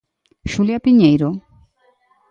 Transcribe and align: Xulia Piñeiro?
Xulia 0.51 0.83
Piñeiro? 0.85 1.29